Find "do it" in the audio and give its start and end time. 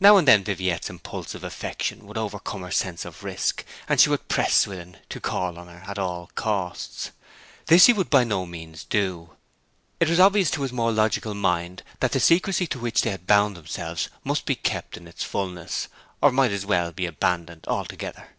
8.82-10.08